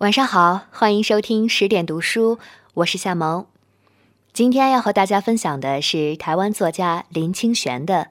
[0.00, 2.38] 晚上好，欢迎收听十点读书，
[2.72, 3.44] 我是夏萌。
[4.32, 8.04] 今天要和大家分享的是台湾作家林清玄的《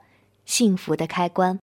[0.46, 1.60] 幸福的开关》。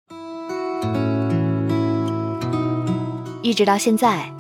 [3.43, 4.33] 一直到现在，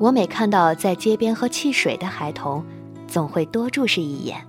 [0.00, 2.64] 我每看到在街边喝汽水的孩童，
[3.06, 4.40] 总会多注视一眼；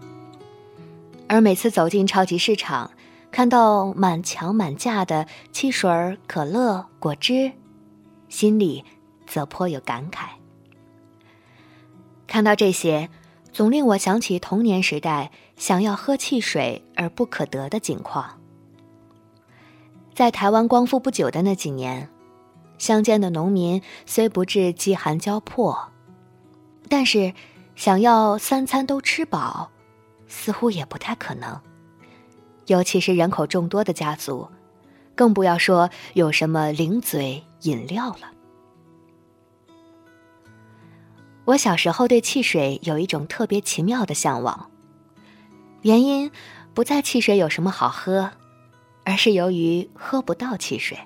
[1.28, 2.90] 而每次走进超级市场，
[3.32, 7.52] 看到满墙满架的汽水、可乐、果汁，
[8.30, 8.84] 心里
[9.28, 10.41] 则颇有感慨。
[12.32, 13.10] 看到这些，
[13.52, 18.40] 总令我想起童年时代想要喝汽水而不可得的景况。
[20.16, 22.08] 在台湾光复不久的那几年，
[22.78, 25.78] 乡间的农民虽不至饥寒交迫，
[26.88, 27.34] 但是
[27.76, 29.70] 想要三餐都吃饱，
[30.30, 31.60] 似乎也不太可能。
[32.68, 34.48] 尤其是人口众多的家族，
[35.16, 38.32] 更不要说有什么零嘴饮料了。
[41.52, 44.72] 我小时候对汽水有一种特别奇妙的向往，
[45.82, 46.32] 原因
[46.74, 48.32] 不在汽水有什么好喝，
[49.04, 50.98] 而是由于喝不到汽水。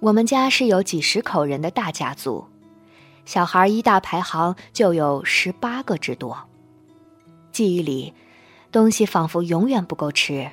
[0.00, 2.46] 我们家是有几十口人的大家族，
[3.26, 6.48] 小孩一大排行就有十八个之多。
[7.52, 8.14] 记忆里，
[8.72, 10.50] 东西仿佛永远不够吃，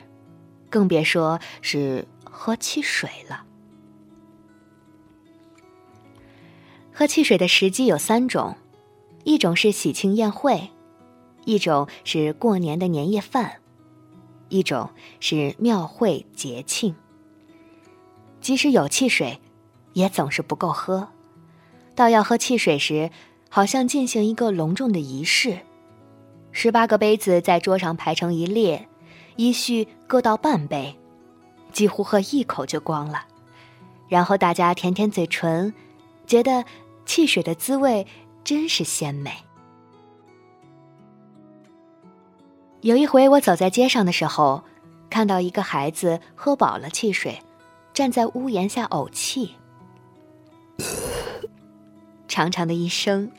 [0.70, 3.46] 更别说是喝汽水了。
[6.94, 8.56] 喝汽水的时机有三种，
[9.24, 10.70] 一种是喜庆宴会，
[11.46, 13.60] 一种是过年的年夜饭，
[14.50, 14.90] 一种
[15.20, 16.96] 是庙会节庆。
[18.42, 19.40] 即使有汽水，
[19.94, 21.08] 也总是不够喝。
[21.96, 23.10] 到要喝汽水时，
[23.50, 25.60] 好像进行一个隆重的仪式，
[26.52, 28.88] 十八个杯子在桌上排成一列，
[29.36, 30.98] 依序各倒半杯，
[31.72, 33.26] 几乎喝一口就光了。
[34.10, 35.74] 然后大家舔舔嘴唇，
[36.32, 36.64] 觉得。
[37.04, 38.08] 汽水的滋味
[38.44, 39.34] 真是鲜美。
[42.82, 44.64] 有一回，我走在街上的时候，
[45.10, 47.42] 看到一个孩子喝饱了汽水，
[47.92, 49.56] 站在屋檐下呕气，
[52.30, 53.30] 长长的一声。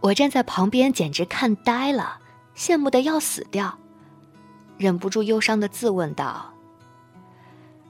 [0.00, 2.20] 我站在旁边，简直看呆了，
[2.56, 3.78] 羡慕的要死掉，
[4.78, 6.54] 忍不住忧伤的自问道：“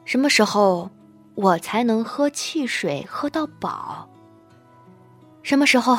[0.04, 0.90] 什么时候
[1.36, 4.08] 我才能喝汽水喝到饱？”
[5.42, 5.96] 什么时候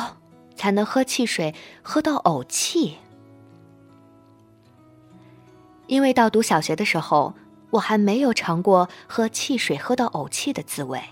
[0.56, 2.96] 才能喝汽水喝到呕气？
[5.86, 7.34] 因为到读小学的时候，
[7.70, 11.02] 我还没有尝过喝汽水喝到呕气的滋味。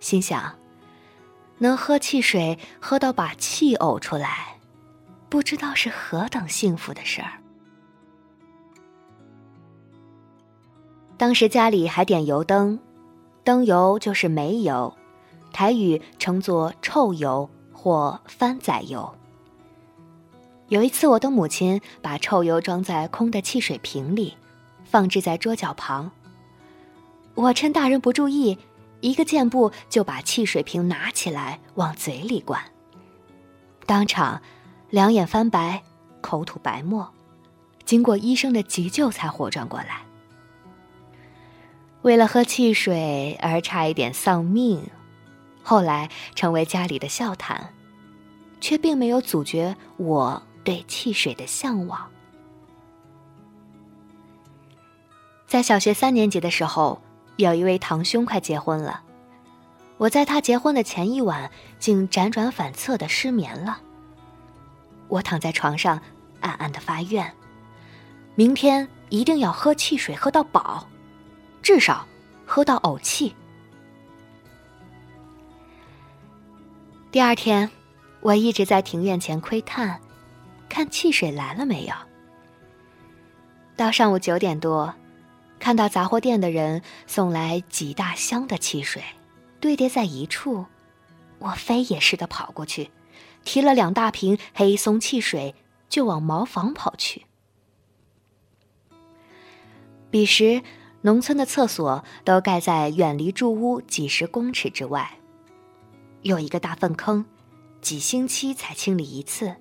[0.00, 0.54] 心想，
[1.58, 4.58] 能喝汽水喝到把气呕出来，
[5.28, 7.32] 不知道是何等幸福的事儿。
[11.18, 12.80] 当时家里还点油灯，
[13.44, 14.96] 灯油就是煤油。
[15.52, 19.14] 台语称作臭油或番仔油。
[20.68, 24.36] 有一次，我的母亲把臭油装在空的汽水瓶里，
[24.84, 26.10] 放置在桌角旁。
[27.34, 28.56] 我趁大人不注意，
[29.00, 32.62] 一个箭步就把汽水瓶拿起来往嘴里灌，
[33.86, 34.40] 当场
[34.90, 35.82] 两眼翻白，
[36.20, 37.08] 口吐白沫，
[37.84, 40.02] 经过医生的急救才活转过来。
[42.02, 44.82] 为了喝汽水而差一点丧命。
[45.70, 47.72] 后来成为家里的笑谈，
[48.60, 52.10] 却并没有阻绝我对汽水的向往。
[55.46, 57.00] 在小学三年级的时候，
[57.36, 59.02] 有一位堂兄快结婚了，
[59.96, 61.48] 我在他结婚的前一晚，
[61.78, 63.80] 竟辗转反侧的失眠了。
[65.06, 66.02] 我躺在床上，
[66.40, 67.32] 暗暗的发愿，
[68.34, 70.88] 明天一定要喝汽水喝到饱，
[71.62, 72.04] 至少
[72.44, 73.36] 喝到呕气。
[77.12, 77.68] 第二天，
[78.20, 80.00] 我一直在庭院前窥探，
[80.68, 81.94] 看汽水来了没有。
[83.74, 84.94] 到上午九点多，
[85.58, 89.02] 看到杂货店的人送来几大箱的汽水，
[89.58, 90.66] 堆叠在一处，
[91.40, 92.92] 我飞也似的跑过去，
[93.44, 95.56] 提了两大瓶黑松汽水，
[95.88, 97.26] 就往茅房跑去。
[100.12, 100.62] 彼时，
[101.00, 105.16] 农村的厕所都盖在远离住屋几十公尺之外。
[106.22, 107.24] 有一个大粪坑，
[107.80, 109.56] 几星期才清理一次。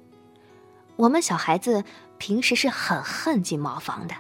[0.98, 1.86] 我们小孩子
[2.18, 4.16] 平时是很恨进茅房的，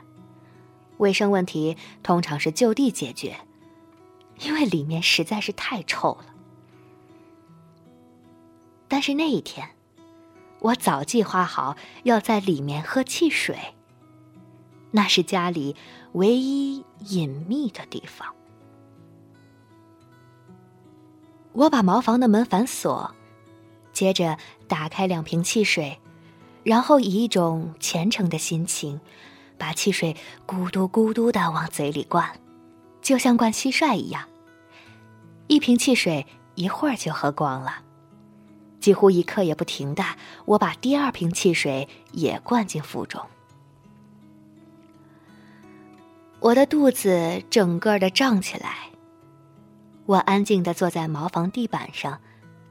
[0.97, 3.37] 卫生问题通常是就地解决，
[4.39, 6.25] 因为里面实在是太臭了。
[8.87, 9.69] 但是那一天，
[10.59, 13.75] 我早计划好要在里面喝汽水，
[14.91, 15.75] 那是家里
[16.13, 18.33] 唯一隐秘的地方。
[21.59, 23.13] 我把茅房的门反锁，
[23.91, 24.37] 接着
[24.69, 25.99] 打开两瓶汽水，
[26.63, 29.01] 然后以一种虔诚的心情，
[29.57, 30.15] 把汽水
[30.47, 32.39] 咕嘟咕嘟的往嘴里灌，
[33.01, 34.23] 就像灌蟋蟀一样。
[35.47, 36.25] 一瓶汽水
[36.55, 37.81] 一会儿就喝光了，
[38.79, 40.01] 几乎一刻也不停的，
[40.45, 43.21] 我把第二瓶汽水也灌进腹中。
[46.39, 48.88] 我的肚子整个的胀起来。
[50.09, 52.19] 我安静的坐在茅房地板上，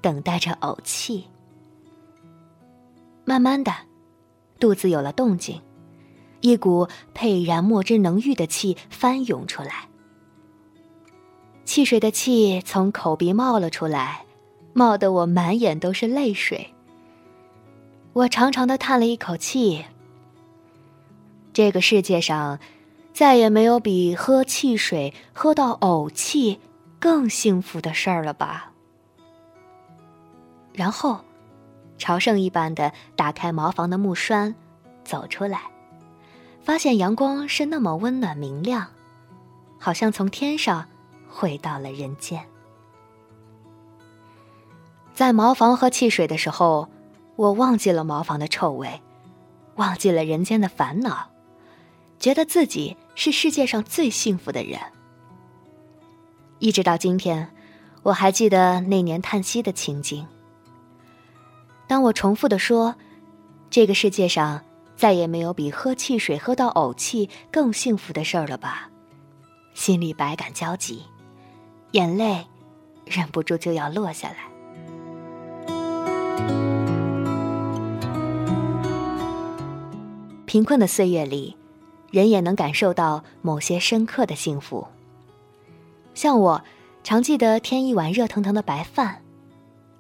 [0.00, 1.24] 等待着呕气。
[3.24, 3.72] 慢慢的，
[4.58, 5.62] 肚子有了动静，
[6.40, 9.88] 一股沛然莫之能御的气翻涌出来。
[11.64, 14.24] 汽水的气从口鼻冒了出来，
[14.72, 16.66] 冒得我满眼都是泪水。
[18.14, 19.84] 我长长的叹了一口气。
[21.52, 22.58] 这个世界上。
[23.10, 26.60] 再也没有比喝汽水喝到呕气
[27.00, 28.72] 更幸福的事儿了吧？
[30.72, 31.24] 然后，
[31.96, 34.54] 朝圣一般的打开茅房的木栓，
[35.04, 35.62] 走出来，
[36.62, 38.88] 发现阳光是那么温暖明亮，
[39.78, 40.86] 好像从天上
[41.28, 42.44] 回到了人间。
[45.14, 46.88] 在茅房喝汽水的时候，
[47.34, 49.00] 我忘记了茅房的臭味，
[49.74, 51.30] 忘记了人间的烦恼。
[52.20, 54.80] 觉得自己是世界上最幸福的人。
[56.58, 57.48] 一直到今天，
[58.02, 60.26] 我还记得那年叹息的情景。
[61.86, 62.96] 当我重复的说
[63.70, 64.62] ：“这个世界上
[64.96, 68.90] 再也没有比喝汽水喝到呕气更幸福的事儿了吧？”
[69.74, 71.02] 心里百感交集，
[71.92, 72.46] 眼泪
[73.04, 74.36] 忍不住就要落下来。
[80.44, 81.56] 贫困的岁月里。
[82.10, 84.88] 人也能感受到某些深刻的幸福。
[86.18, 86.64] 像我，
[87.04, 89.22] 常记得添一碗热腾腾的白饭，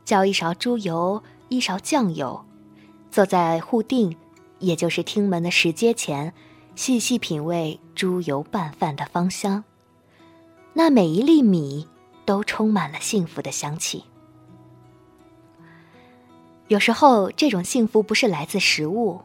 [0.04, 2.44] 浇一勺猪油，一勺酱油，
[3.08, 4.16] 坐在户定，
[4.58, 6.34] 也就是厅门的石阶前，
[6.74, 9.62] 细细品味猪油拌饭的芳香。
[10.72, 11.86] 那每一粒米
[12.24, 14.02] 都充满了幸福的香气。
[16.66, 19.20] 有时候，这种幸福不是来自食物。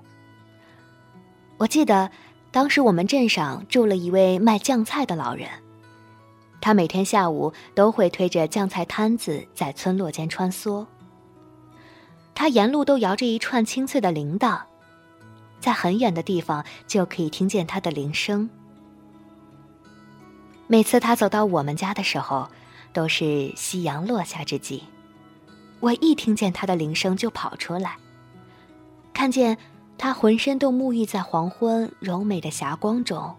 [1.58, 2.12] 我记得。
[2.52, 5.50] 当时我们镇上住了一位卖酱菜的老人，
[6.64, 10.86] 他每天下午都会推着酱菜摊子在村落间穿梭。
[12.34, 14.62] 他沿路都摇着一串清脆的铃铛，
[15.60, 18.50] 在很远的地方就可以听见他的铃声。
[20.68, 22.48] 每次他走到我们家的时候，
[22.94, 24.84] 都是夕阳落下之际，
[25.82, 27.98] 我一听见他的铃声就跑出来，
[29.14, 29.58] 看见。
[29.96, 33.36] 他浑身都沐浴在黄昏柔美的霞光中。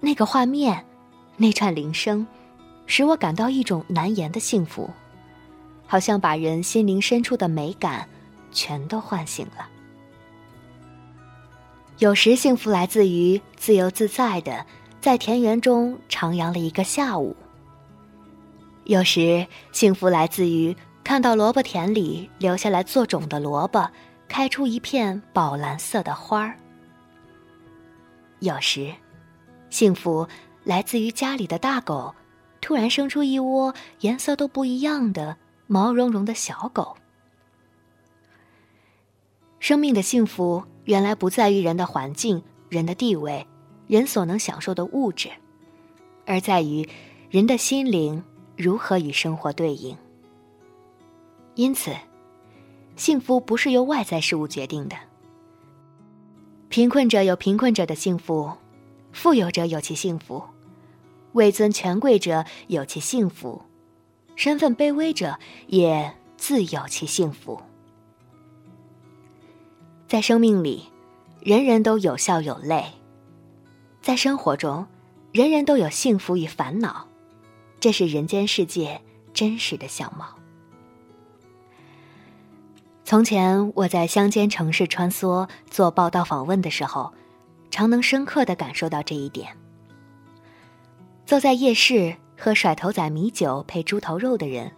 [0.00, 0.84] 那个画面，
[1.36, 2.26] 那串铃声，
[2.86, 4.90] 使我感到一种难言的幸福，
[5.86, 8.08] 好像把人心灵深处的美感
[8.52, 9.68] 全都唤醒了。
[11.98, 14.66] 有时幸福来自于自由自在的
[15.00, 17.34] 在田园中徜徉了一个下午；
[18.84, 23.90] 有时幸福来自于看到萝卜田里留下来做种的萝卜。
[24.26, 26.56] 开出一片宝蓝色的花儿。
[28.40, 28.92] 有时，
[29.70, 30.26] 幸福
[30.64, 32.14] 来自于家里的大狗，
[32.60, 36.96] 突然生出一窝颜色都不一样的毛茸茸的小狗。
[39.60, 43.46] 生命的幸福原来不在于人的环境、人的地位、
[43.86, 45.30] 人所能享受的物质，
[46.26, 46.88] 而在于
[47.30, 48.22] 人的心灵
[48.56, 49.96] 如何与生活对应。
[51.54, 51.94] 因此。
[52.96, 54.94] 幸福不是由外在事物决定的。
[56.68, 58.52] 贫困者有贫困者的幸福，
[59.10, 60.44] 富有者有其幸福，
[61.34, 63.62] 位尊权贵者有其幸福，
[64.36, 67.60] 身份卑微者也自有其幸福。
[70.06, 70.84] 在生命里，
[71.40, 72.84] 人人都有笑有泪；
[74.00, 74.86] 在生活中，
[75.32, 77.08] 人人都有幸福与烦恼，
[77.80, 79.00] 这是人间世界
[79.32, 80.26] 真实的相貌。
[83.04, 87.12] 从前我在乡间城市穿梭做报道访问的时候，
[87.72, 89.56] 常能深刻的感受到这一点。
[91.26, 94.72] 坐在夜市喝甩头仔米酒配猪头肉的人，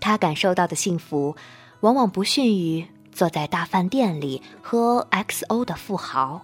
[0.00, 1.36] 他感受到的幸福，
[1.80, 6.42] 往往不逊于坐在大饭店里喝 XO 的富豪。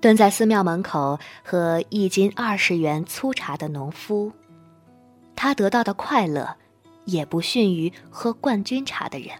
[0.00, 4.32] 蹲在寺庙门口喝一斤二十元粗茶的农夫，
[5.34, 6.56] 他得到的快乐。
[7.08, 9.30] 也不逊于喝冠军茶的人。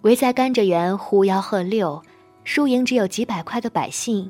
[0.00, 2.02] 围在甘蔗园呼吆喝六，
[2.42, 4.28] 输赢只有几百块的百姓，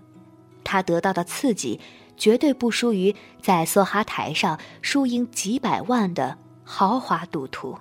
[0.64, 1.80] 他得到的刺激，
[2.16, 7.78] 绝对不输于在梭哈台上输赢几百万的豪华赌徒。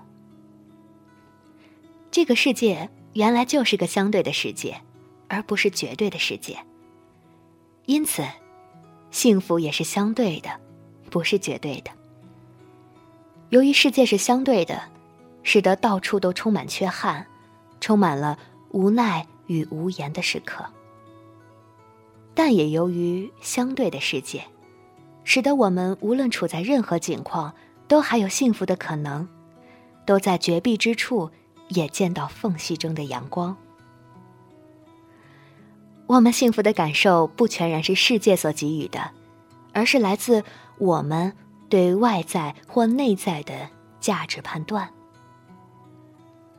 [2.12, 4.81] 这个世界原来就是个相对的世界，
[5.27, 6.57] 而不是绝对的世界。
[7.86, 8.24] 因此，
[9.12, 10.50] 幸福也是相对的，
[11.10, 11.91] 不是绝对的。
[13.50, 14.81] 由于世界是相对的，
[15.43, 17.27] 使得到处都充满缺憾，
[17.79, 18.38] 充满了
[18.72, 20.65] 无奈与无言的时刻。
[22.38, 24.44] 但也由于相对的世界，
[25.24, 27.51] 使得我们无论处在任何境况，
[27.88, 29.27] 都还有幸福的可能，
[30.06, 31.32] 都在绝壁之处
[31.70, 33.58] 也见到缝隙中的阳光。
[36.06, 39.10] 我们幸福的感受不全然是世界所给予的，
[39.74, 40.44] 而是来自
[40.77, 41.34] 我们
[41.70, 43.67] 对外在或内在的
[44.00, 44.88] 价值判断。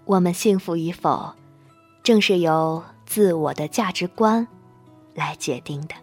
[0.06, 1.36] 我们幸福与否，
[2.02, 4.48] 正是由自我的价值观。
[5.18, 5.94] 来决定的。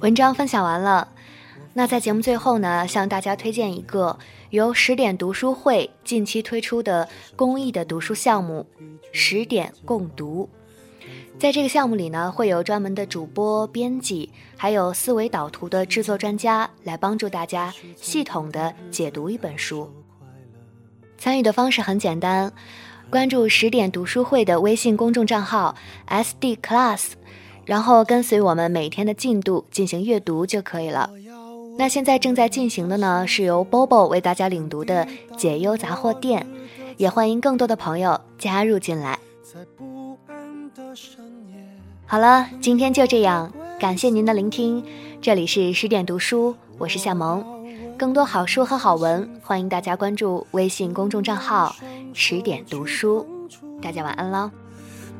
[0.00, 1.06] 文章分享完了，
[1.74, 4.18] 那在节目最后呢，向大家推荐一个
[4.48, 7.06] 由十点读书会近期推出的
[7.36, 8.66] 公益的读书项目——
[9.12, 10.48] 十点共读。
[11.38, 19.92] 在这个项目里呢，会有专门的主播、编辑，还有思维导图的制作专家来帮助大家系统的解读一本书。
[21.18, 22.50] 参与的方式很简单。
[23.12, 25.74] 关注十点读书会的微信公众账号
[26.08, 27.10] SD Class，
[27.66, 31.10] 然后跟随我们每天的进度进行阅读就可以了。
[31.76, 36.46] 那现在正在进行的呢，是由 Bobo 为大家领读的解忧杂货店，
[36.96, 39.18] 也欢迎更多的朋友加入进来。
[42.06, 44.82] 好了，今天就这样，感谢您的聆听，
[45.20, 47.61] 这里是十点读书，我是夏萌。
[48.02, 51.72] 更多好书和好文，欢迎大家关注微信公众账号
[52.12, 53.24] “十点读书”。
[53.80, 54.50] 大家晚安喽。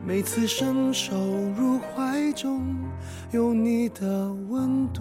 [0.04, 1.14] 每次伸手
[1.56, 2.60] 入怀中，
[3.30, 5.00] 有你的温度。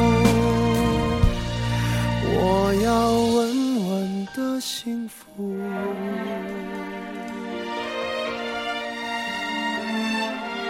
[4.61, 5.57] 幸福，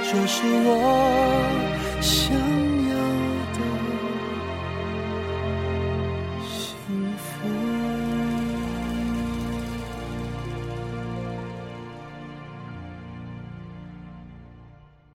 [0.10, 2.71] 这是我想。